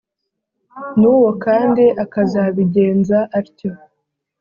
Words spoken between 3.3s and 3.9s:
atyo,